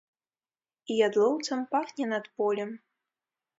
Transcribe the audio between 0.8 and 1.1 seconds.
І